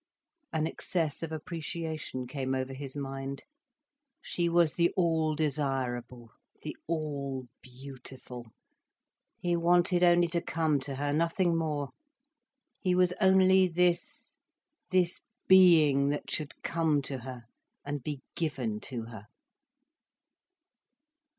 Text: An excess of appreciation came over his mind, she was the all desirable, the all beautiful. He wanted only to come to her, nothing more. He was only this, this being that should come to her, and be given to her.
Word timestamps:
An 0.51 0.65
excess 0.65 1.21
of 1.21 1.31
appreciation 1.31 2.25
came 2.25 2.55
over 2.55 2.73
his 2.73 2.95
mind, 2.95 3.43
she 4.19 4.49
was 4.49 4.73
the 4.73 4.91
all 4.97 5.35
desirable, 5.35 6.31
the 6.63 6.75
all 6.87 7.47
beautiful. 7.61 8.47
He 9.37 9.55
wanted 9.55 10.01
only 10.01 10.27
to 10.29 10.41
come 10.41 10.79
to 10.79 10.95
her, 10.95 11.13
nothing 11.13 11.55
more. 11.55 11.89
He 12.79 12.95
was 12.95 13.13
only 13.21 13.67
this, 13.67 14.37
this 14.89 15.21
being 15.47 16.09
that 16.09 16.31
should 16.31 16.63
come 16.63 17.03
to 17.03 17.19
her, 17.19 17.43
and 17.85 18.01
be 18.03 18.23
given 18.33 18.79
to 18.79 19.03
her. 19.03 19.27